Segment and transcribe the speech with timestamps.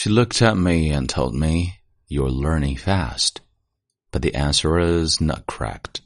[0.00, 1.72] She looked at me and told me,
[2.08, 3.40] You're learning fast.
[4.12, 6.00] But the answer is not correct.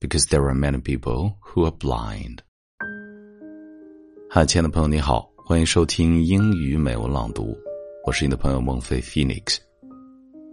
[0.00, 2.38] Because there are many people who are blind.
[4.30, 7.56] 嗨，亲爱的朋友，你好，欢迎收听英语美文朗读，
[8.04, 9.58] 我是你的朋友孟非 Phoenix。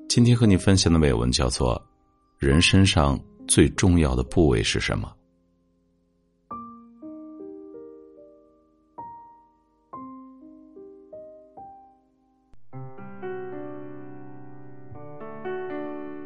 [0.07, 1.75] 今天和你分享的美文叫做《
[2.45, 5.07] 人身上最重要的部位是什么》。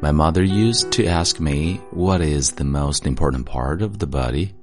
[0.01, 4.55] My mother used to ask me what is the most important part of the body.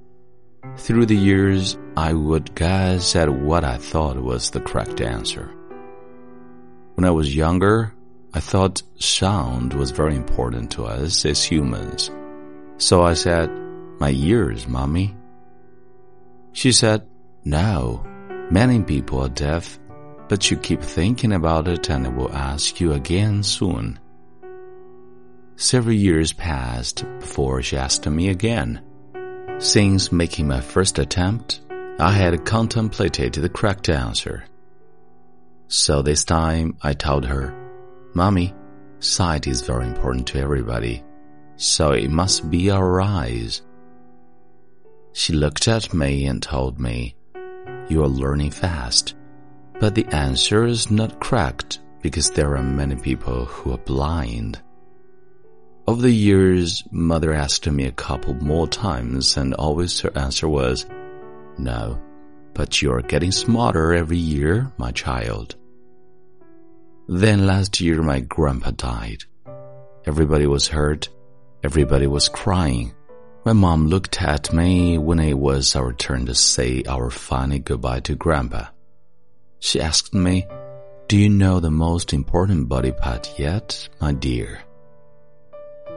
[0.75, 5.49] Through the years, I would guess at what I thought was the correct answer.
[6.95, 7.93] When I was younger,
[8.33, 12.11] I thought sound was very important to us as humans.
[12.77, 13.49] So I said,
[13.99, 15.15] my ears, mommy.
[16.51, 17.07] She said,
[17.45, 18.05] no,
[18.51, 19.79] many people are deaf,
[20.27, 23.99] but you keep thinking about it and I will ask you again soon.
[25.59, 28.81] Several years passed before she asked me again.
[29.57, 31.59] Since making my first attempt,
[31.99, 34.45] I had contemplated the correct answer.
[35.67, 37.53] So this time I told her,
[38.13, 38.53] Mommy,
[38.99, 41.03] sight is very important to everybody,
[41.57, 43.61] so it must be our eyes.
[45.11, 47.17] She looked at me and told me,
[47.89, 49.13] You are learning fast,
[49.77, 54.61] but the answer is not correct because there are many people who are blind.
[55.89, 60.85] Over the years, mother asked me a couple more times and always her answer was,
[61.57, 61.99] no,
[62.53, 65.55] but you're getting smarter every year, my child.
[67.07, 69.23] Then last year my grandpa died.
[70.05, 71.09] Everybody was hurt.
[71.63, 72.93] Everybody was crying.
[73.43, 78.01] My mom looked at me when it was our turn to say our final goodbye
[78.01, 78.67] to grandpa.
[79.57, 80.45] She asked me,
[81.07, 84.59] do you know the most important body part yet, my dear?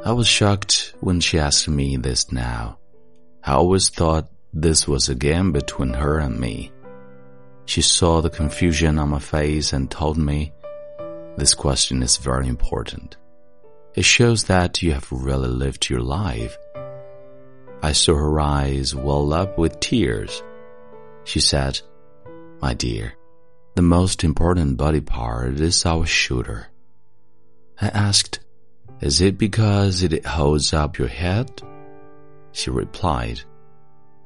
[0.04, 2.78] I was shocked when she asked me this now.
[3.44, 6.72] I always thought this was a game between her and me.
[7.66, 10.52] She saw the confusion on my face and told me,
[11.36, 13.16] this question is very important.
[13.94, 16.56] It shows that you have really lived your life.
[17.80, 20.42] I saw her eyes well up with tears.
[21.22, 21.80] She said,
[22.60, 23.12] My dear,
[23.76, 26.66] the most important body part is our shoulder.
[27.80, 28.40] I asked,
[29.02, 31.60] is it because it holds up your head?
[32.52, 33.42] She replied,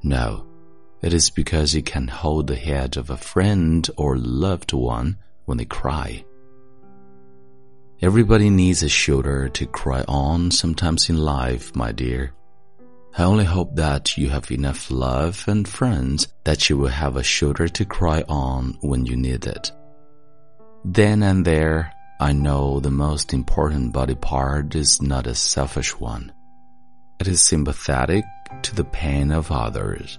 [0.03, 0.47] No,
[1.01, 5.17] it is because it can hold the head of a friend or loved one
[5.47, 6.25] when they cry.
[8.03, 12.35] Everybody needs a shoulder to cry on sometimes in life, my dear.
[13.17, 17.23] I only hope that you have enough love and friends that you will have a
[17.23, 19.73] shoulder to cry on when you need it.
[20.85, 26.33] Then and there, I know the most important body part is not a selfish one.
[27.21, 28.25] It is sympathetic
[28.63, 30.17] to the pain of others.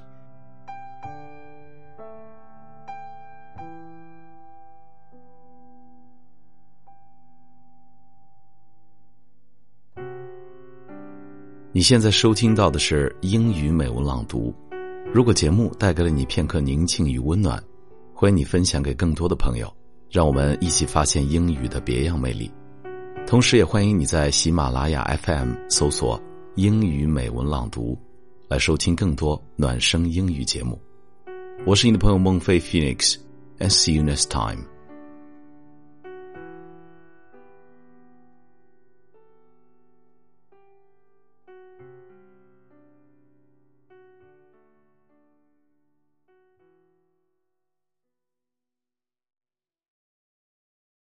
[11.71, 14.53] 你现在收听到的是英语美文朗读。
[15.11, 17.59] 如果节目带给了你片刻宁静与温暖，
[18.13, 19.71] 欢迎你分享给更多的朋友。
[20.09, 22.49] 让我们一起发现英语的别样魅力，
[23.25, 26.21] 同时也欢迎你在喜马拉雅 FM 搜索
[26.55, 27.97] “英语美文朗读”，
[28.47, 30.79] 来收听更多暖声英语节目。
[31.65, 34.76] 我是你的朋友孟非 Phoenix，and see you next time。